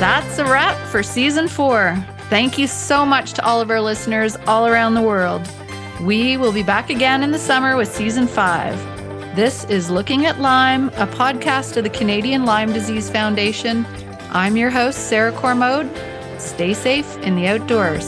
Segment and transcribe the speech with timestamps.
[0.00, 1.94] That's a wrap for season four.
[2.30, 5.46] Thank you so much to all of our listeners all around the world.
[6.00, 8.78] We will be back again in the summer with season five.
[9.36, 13.84] This is Looking at Lyme, a podcast of the Canadian Lyme Disease Foundation.
[14.30, 15.90] I'm your host, Sarah Cormode.
[16.40, 18.06] Stay safe in the outdoors.